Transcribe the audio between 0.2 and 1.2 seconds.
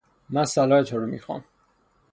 من صلاح تو رو